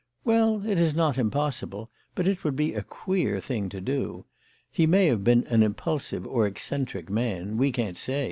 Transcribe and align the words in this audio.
Well, 0.25 0.65
it 0.67 0.79
is 0.79 0.95
not 0.95 1.19
impossible, 1.19 1.91
but 2.15 2.27
it 2.27 2.43
would 2.43 2.55
be 2.55 2.73
a 2.73 2.81
queer 2.81 3.39
thing 3.39 3.69
to 3.69 3.79
do. 3.79 4.25
He 4.71 4.87
may 4.87 5.05
have 5.05 5.23
been 5.23 5.45
an 5.45 5.61
impulsive 5.61 6.25
or 6.25 6.47
eccentric 6.47 7.07
man. 7.07 7.55
We 7.55 7.71
can't 7.71 7.99
say. 7.99 8.19